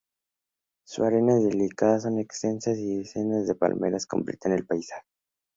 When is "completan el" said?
4.07-4.65